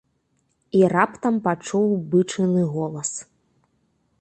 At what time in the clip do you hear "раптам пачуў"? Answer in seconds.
0.93-1.85